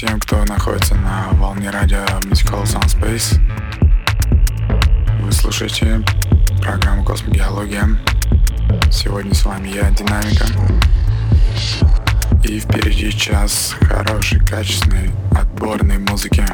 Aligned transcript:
всем, 0.00 0.18
кто 0.18 0.42
находится 0.46 0.94
на 0.94 1.28
волне 1.32 1.68
радио 1.68 1.98
Mystical 2.22 2.62
Sound 2.62 2.86
Space. 2.86 3.38
Вы 5.20 5.30
слушаете 5.30 6.02
программу 6.62 7.04
Космогеология. 7.04 7.86
Сегодня 8.90 9.34
с 9.34 9.44
вами 9.44 9.68
я, 9.68 9.90
Динамика. 9.90 10.46
И 12.42 12.60
впереди 12.60 13.12
час 13.12 13.76
хорошей, 13.82 14.40
качественной, 14.40 15.10
отборной 15.38 15.98
музыки. 15.98 16.46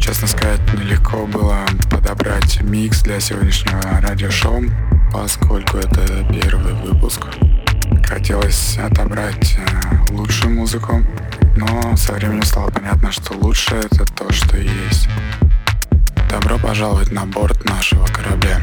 Честно 0.00 0.26
сказать, 0.26 0.60
нелегко 0.72 1.26
было 1.26 1.66
подобрать 1.90 2.62
микс 2.62 3.02
для 3.02 3.20
сегодняшнего 3.20 3.82
радиошоу, 4.00 4.62
поскольку 5.12 5.76
это 5.76 6.26
первый 6.32 6.72
выпуск. 6.72 7.26
Хотелось 8.04 8.78
отобрать 8.78 9.56
э, 9.58 10.12
лучшую 10.12 10.54
музыку, 10.54 11.02
но 11.56 11.96
со 11.96 12.12
временем 12.12 12.42
стало 12.42 12.70
понятно, 12.70 13.12
что 13.12 13.34
лучше 13.34 13.74
это 13.76 14.04
то, 14.04 14.32
что 14.32 14.56
есть. 14.56 15.08
Добро 16.30 16.58
пожаловать 16.58 17.10
на 17.12 17.26
борт 17.26 17.64
нашего 17.64 18.06
корабля. 18.06 18.60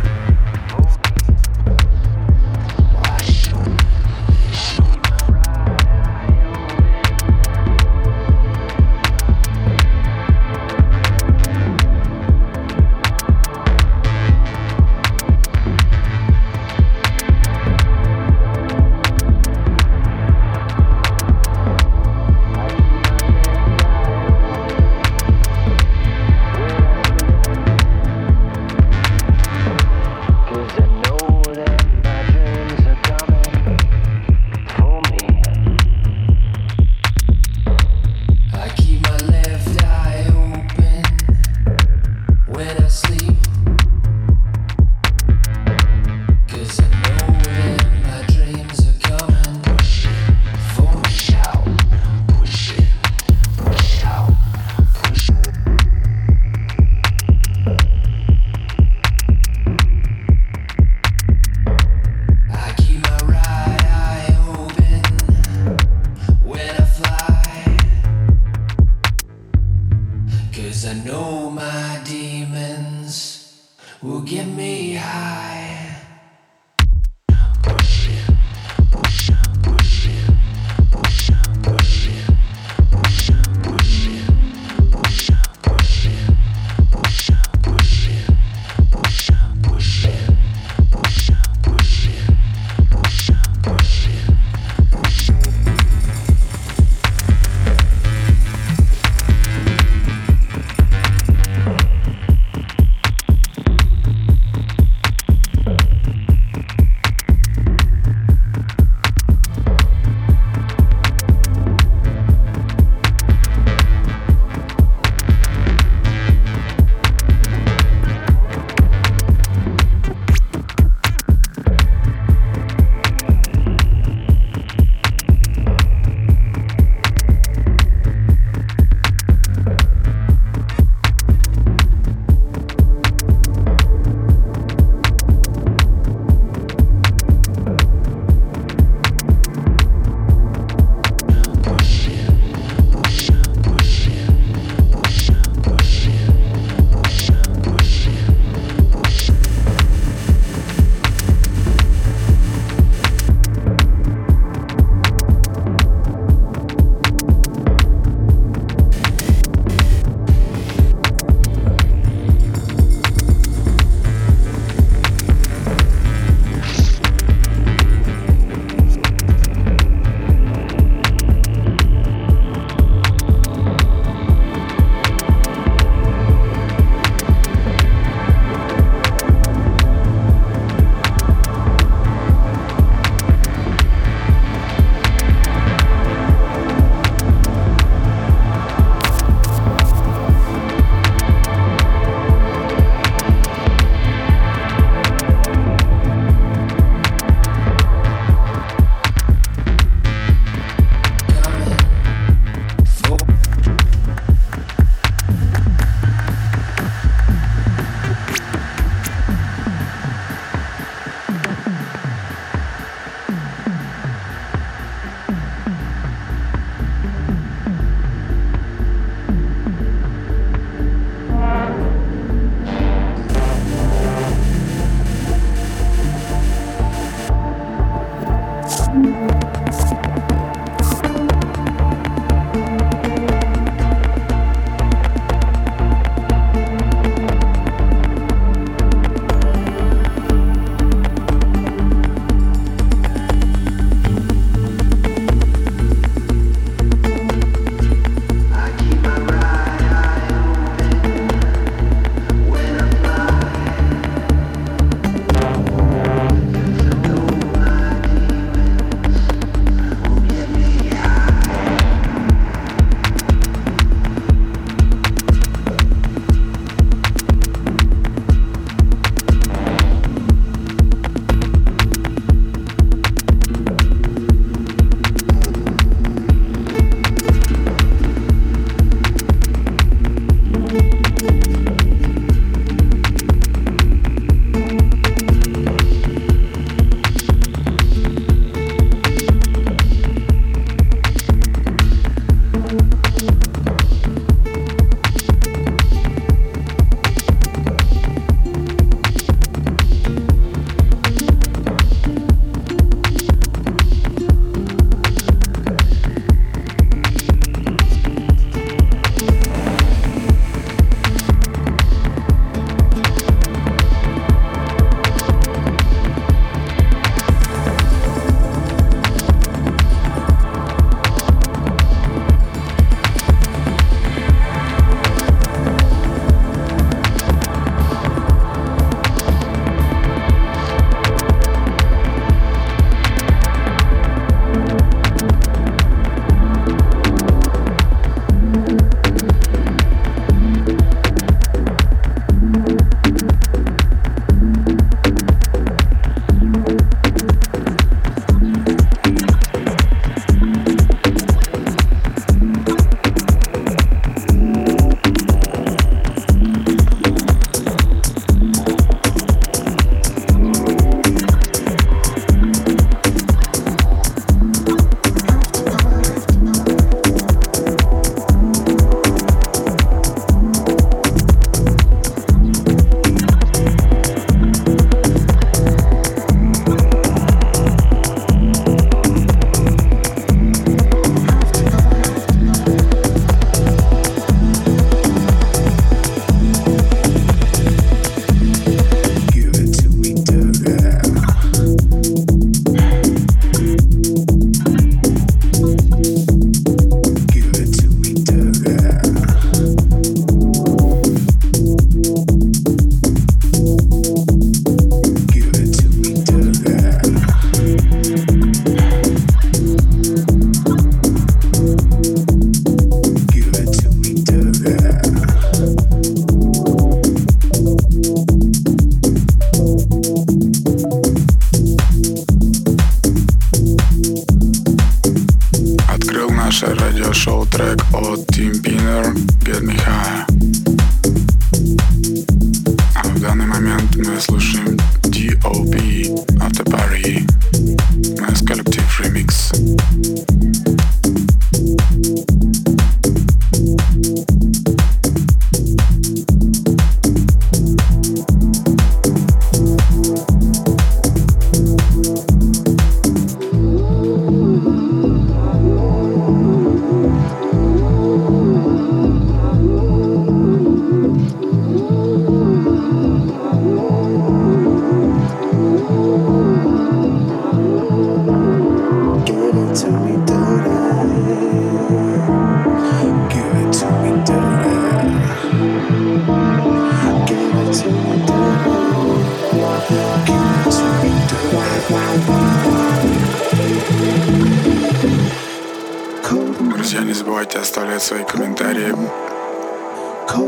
можете 487.57 487.59
оставлять 487.59 488.03
свои 488.03 488.23
комментарии. 488.23 488.95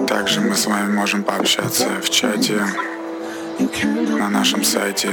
Также 0.07 0.39
мы 0.41 0.55
с 0.55 0.67
вами 0.67 0.93
можем 0.93 1.23
пообщаться 1.23 1.87
в 2.01 2.09
чате 2.09 2.61
на 4.19 4.29
нашем 4.29 4.63
сайте 4.63 5.09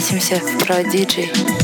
встретимся, 0.00 0.40
про 0.64 0.84
диджей. 0.84 1.57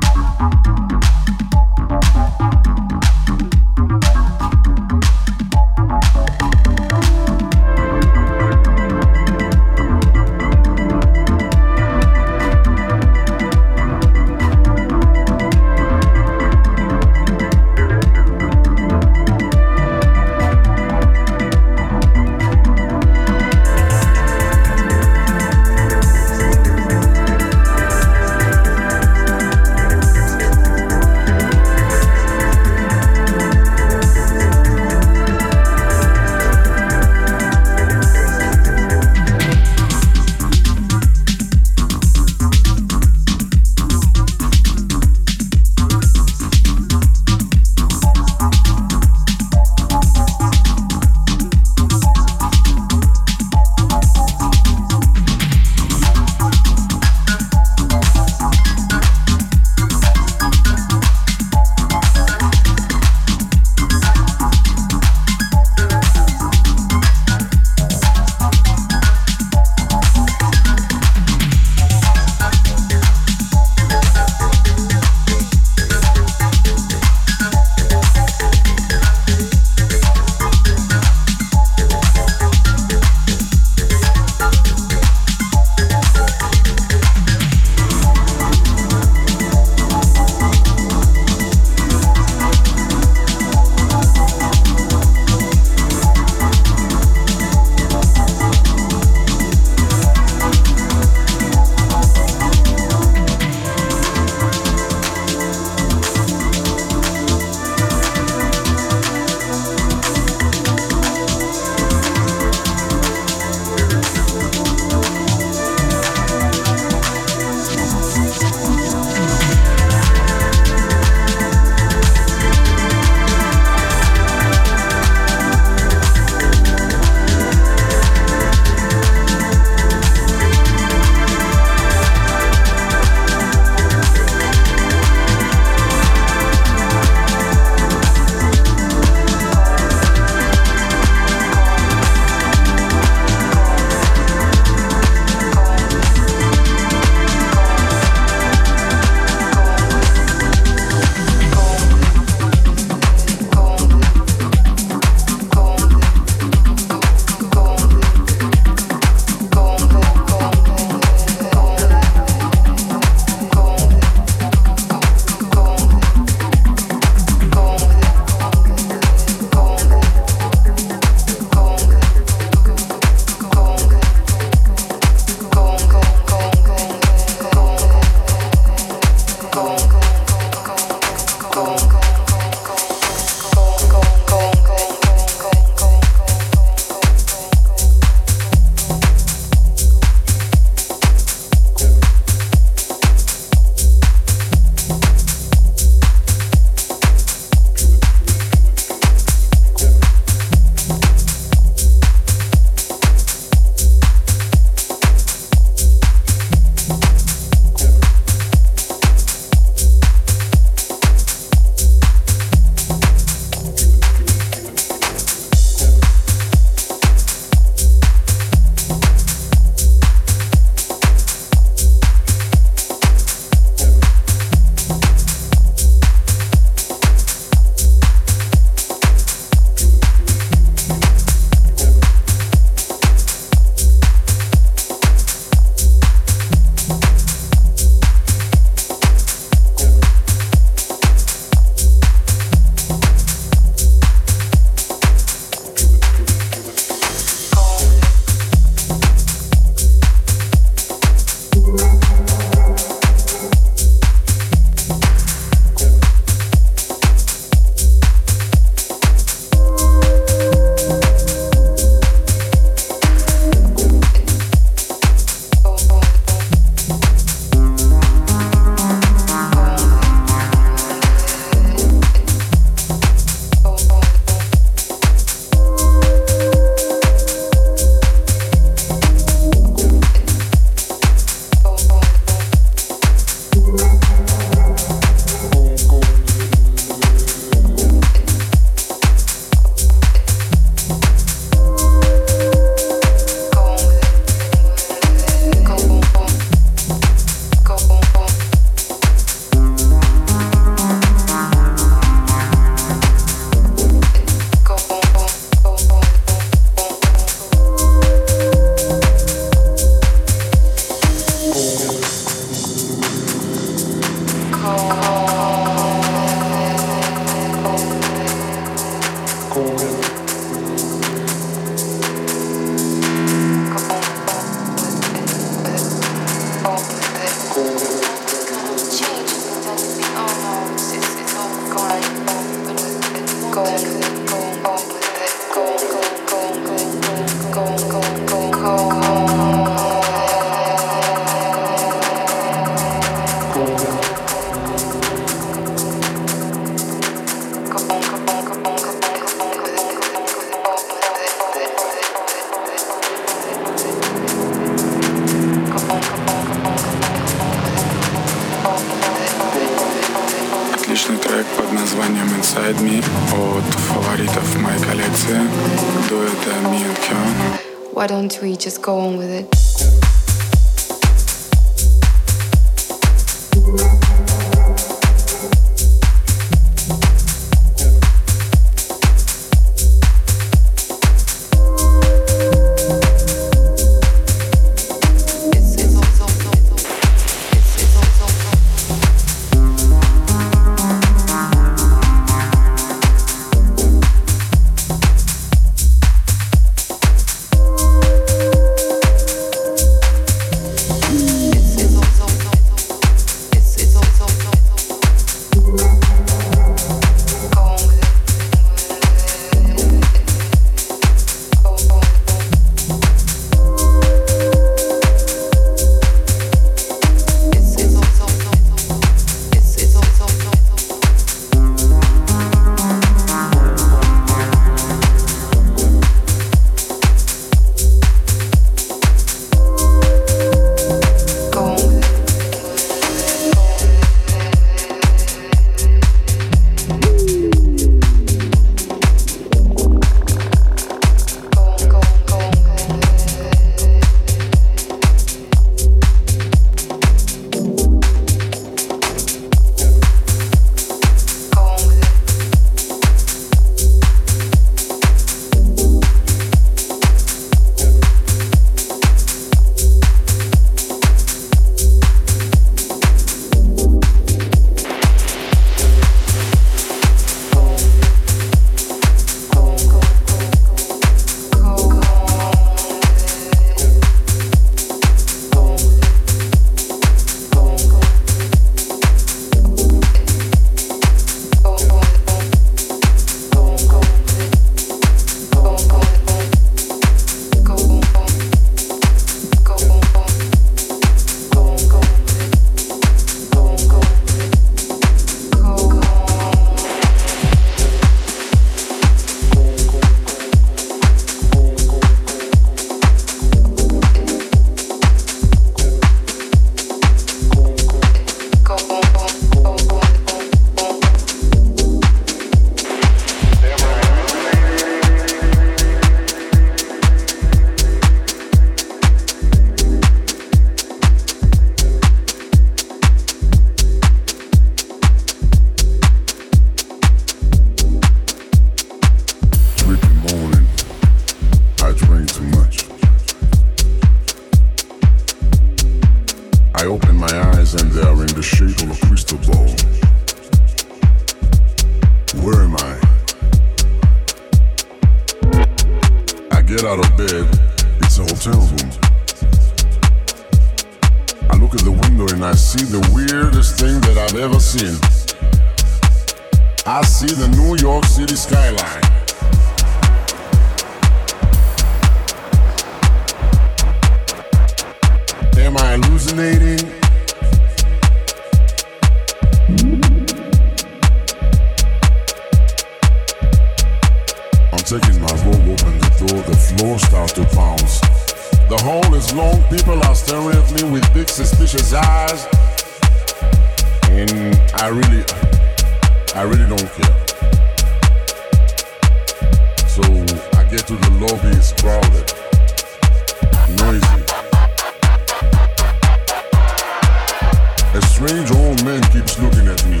A 598.00 598.06
strange 598.06 598.50
old 598.52 598.82
man 598.82 599.02
keeps 599.12 599.38
looking 599.38 599.68
at 599.68 599.84
me. 599.84 600.00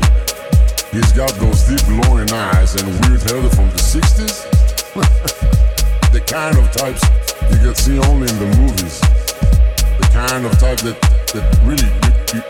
He's 0.90 1.12
got 1.12 1.34
those 1.36 1.64
deep 1.68 1.84
glowing 1.84 2.32
eyes 2.32 2.74
and 2.74 2.88
weird 3.04 3.20
hair 3.28 3.44
from 3.50 3.68
the 3.68 3.76
60s. 3.76 4.48
the 6.10 6.20
kind 6.20 6.56
of 6.56 6.64
types 6.72 7.04
you 7.52 7.58
can 7.58 7.74
see 7.74 7.98
only 8.08 8.26
in 8.26 8.38
the 8.38 8.56
movies. 8.56 9.00
The 10.00 10.08
kind 10.14 10.46
of 10.46 10.52
type 10.52 10.80
that, 10.80 10.96
that 11.34 11.44
really 11.60 11.92
you, 12.00 12.12
you, 12.32 12.42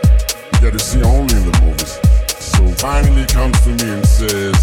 you 0.53 0.59
get 0.61 0.71
to 0.71 0.79
see 0.79 1.03
only 1.03 1.35
in 1.35 1.43
the 1.43 1.59
movies. 1.59 1.99
So 2.39 2.65
finally 2.79 3.25
comes 3.27 3.59
to 3.65 3.71
me 3.75 3.91
and 3.91 4.07
says, 4.07 4.55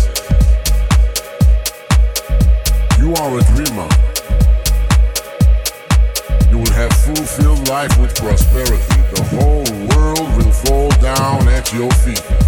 You 2.99 3.13
are 3.13 3.39
a 3.39 3.43
dreamer. 3.53 3.89
Will 6.59 6.73
have 6.73 6.93
fulfilled 6.93 7.69
life 7.69 7.97
with 8.01 8.17
prosperity. 8.17 8.83
The 9.15 9.23
whole 9.31 9.63
world 9.95 10.37
will 10.37 10.51
fall 10.51 10.91
down 11.01 11.47
at 11.47 11.73
your 11.73 11.89
feet. 12.03 12.48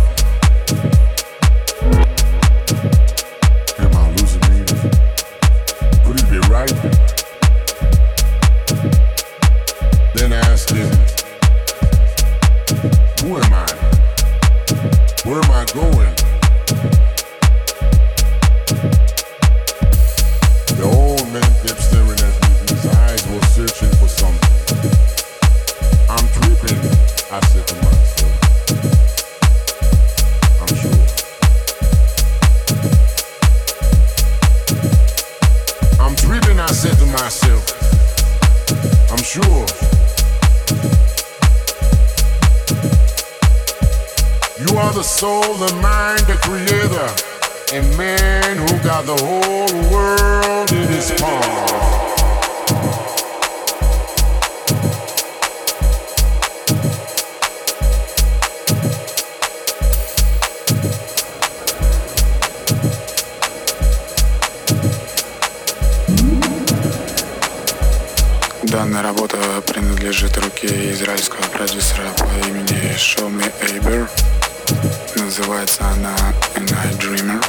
Называется 75.30 75.84
она 75.84 76.12
A 76.56 76.58
Night 76.58 76.98
Dreamer 76.98 77.40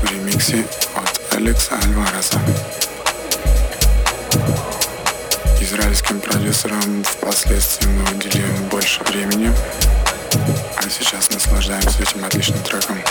в 0.00 0.12
ремиксе 0.12 0.64
от 0.94 1.34
Алекса 1.34 1.74
Альвареса. 1.82 2.38
Израильским 5.60 6.20
продюсерам 6.20 7.02
впоследствии 7.02 7.88
мы 7.88 8.16
уделим 8.16 8.68
больше 8.70 9.02
времени, 9.02 9.52
а 10.76 10.88
сейчас 10.88 11.30
наслаждаемся 11.32 12.00
этим 12.00 12.24
отличным 12.24 12.62
треком. 12.62 13.02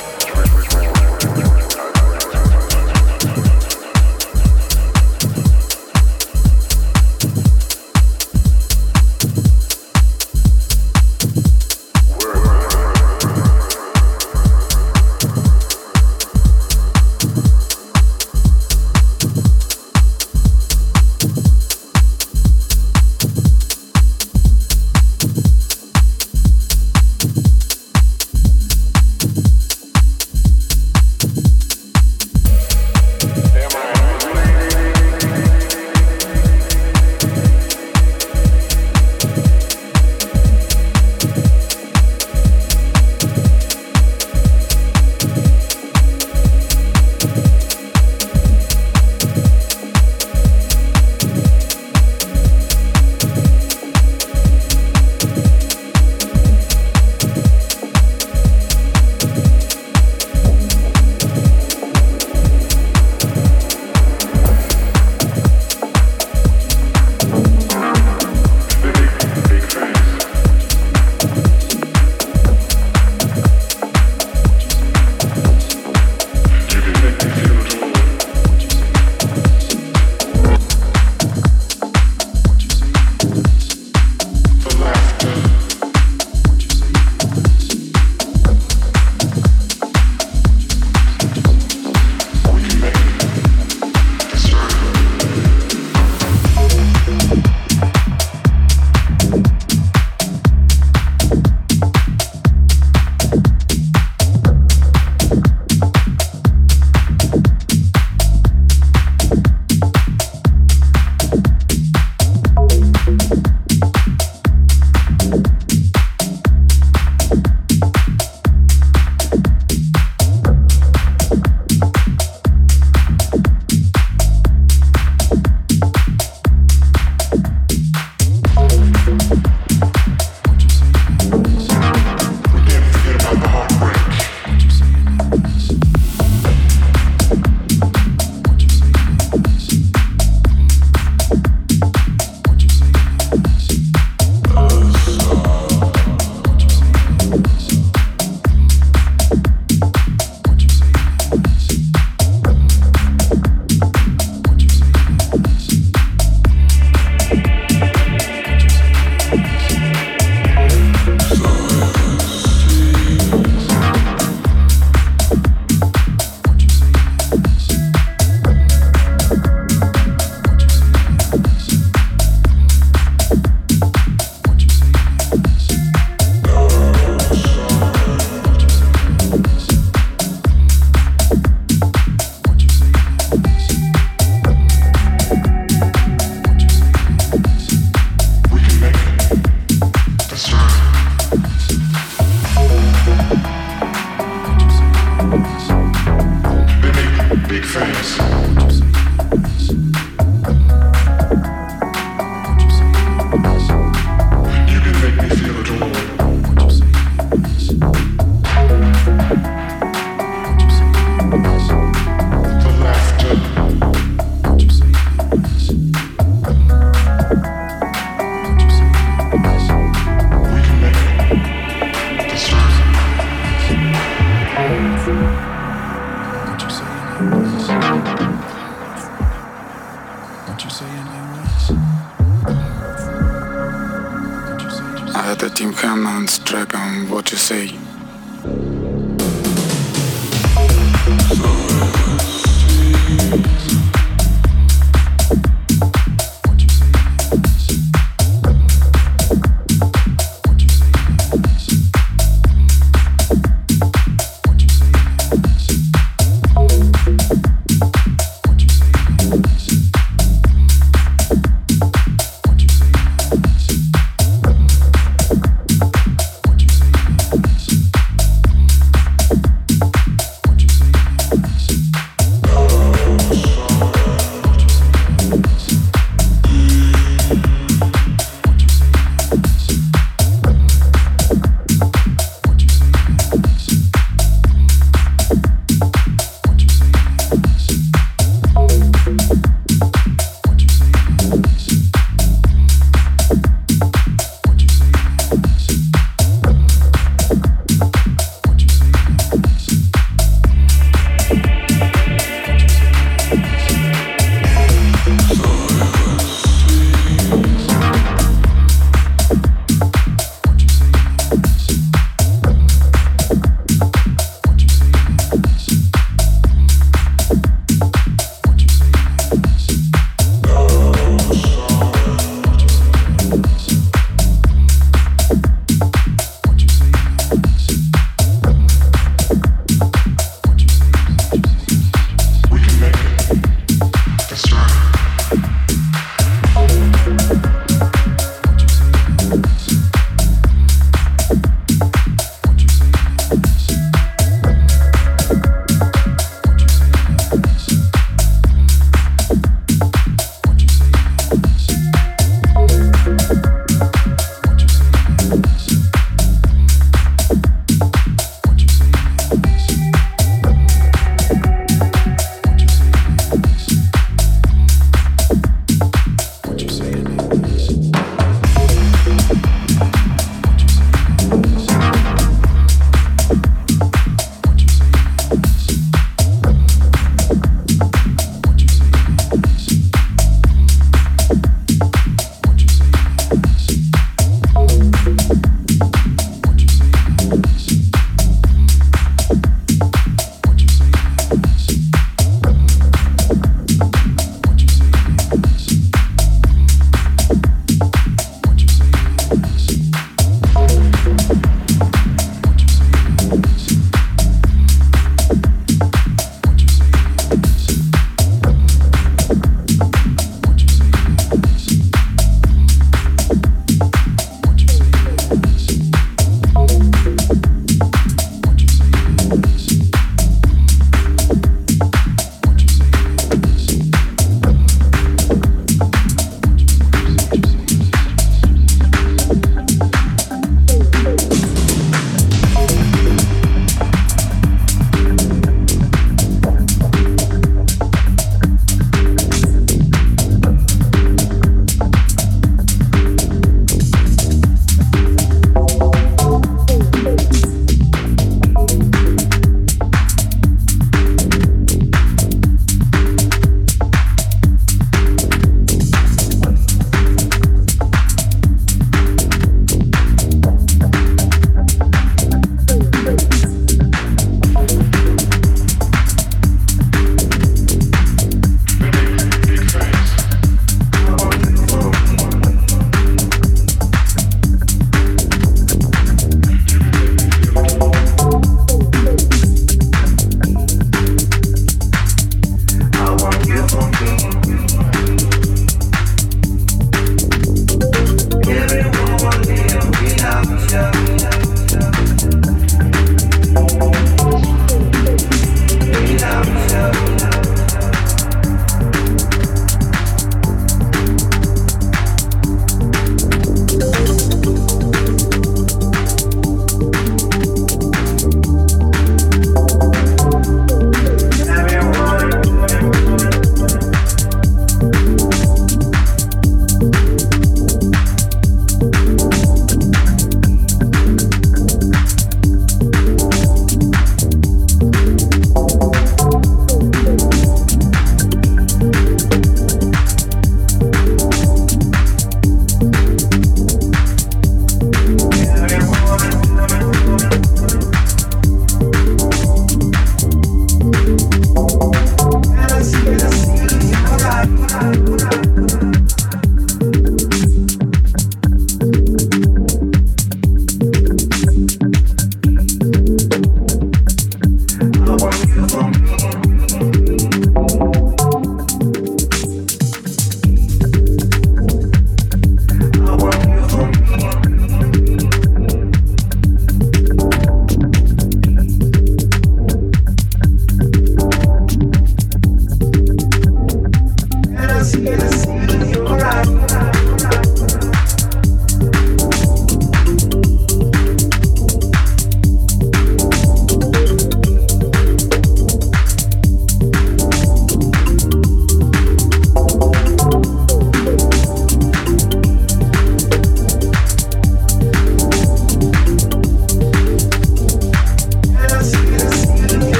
big 197.53 197.65
friends. 197.65 198.72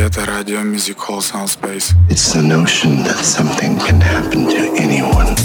это 0.00 0.24
радио 0.24 0.60
Music 0.62 0.96
Hall 0.96 1.20
Sound 1.20 1.48
Space. 1.48 1.92
It's 2.08 2.32
the 2.32 2.40
notion 2.40 3.02
that 3.04 3.22
something 3.22 3.78
can 3.78 4.00
happen 4.00 4.46
to 4.48 4.74
anyone. 4.80 5.36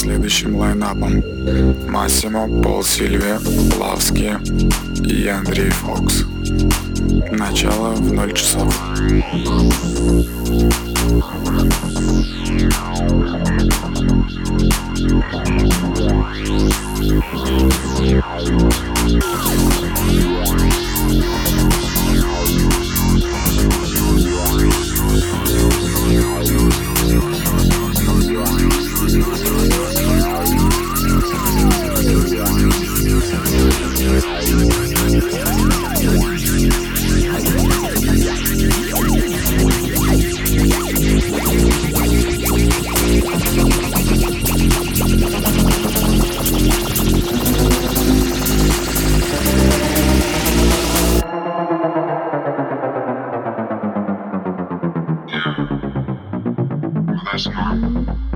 следующим 0.00 0.56
лайнапом. 0.56 1.22
Массимо, 1.86 2.48
Пол 2.62 2.82
Сильве, 2.82 3.38
Лавский 3.78 4.32
и 5.04 5.28
Андрей 5.28 5.68
Фокс. 5.68 6.24
Начало 7.30 7.90
в 7.90 8.10
0 8.10 8.32
часов. 8.32 8.74
Christopher. 57.40 58.29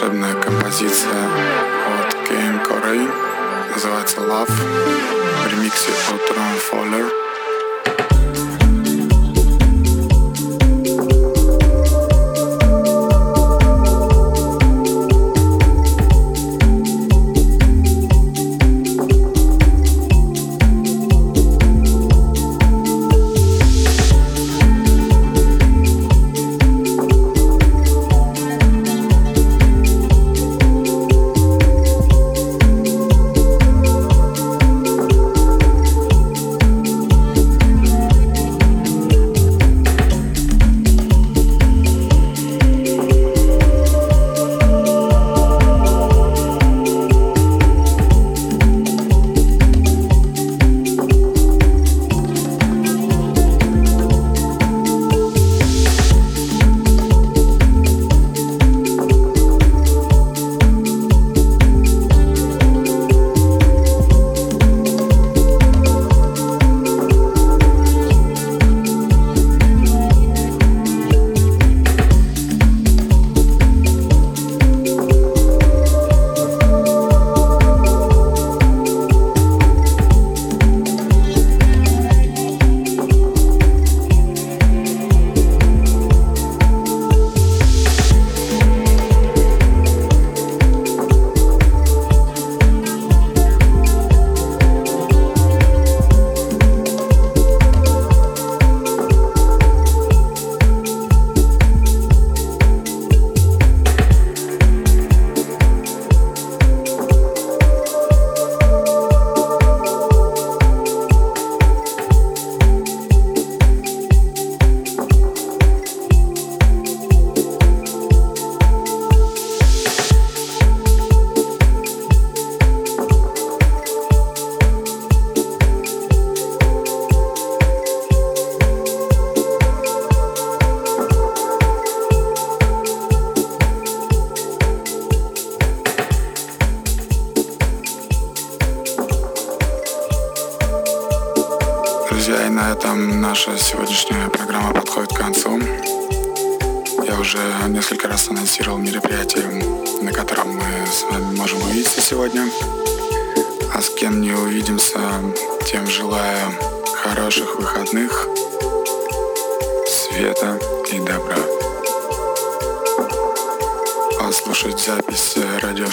волшебная 0.00 0.34
композиция 0.40 1.28
от 2.00 2.14
Кейн 2.28 2.60
Корей 2.60 3.08
называется 3.74 4.20
Love 4.20 4.50
в 4.50 5.52
ремиксе 5.52 5.90
от 6.14 6.36
Рон 6.36 6.56
Фоллер. 6.70 7.29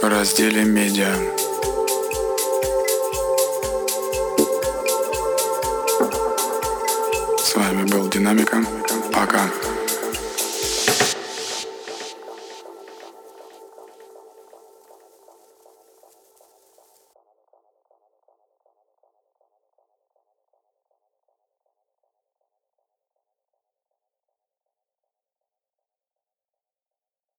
в 0.00 0.04
разделе 0.04 0.62
«Медиа». 0.62 1.12
С 7.38 7.56
вами 7.56 7.90
был 7.90 8.08
Динамика. 8.08 8.64
Пока. 9.12 9.50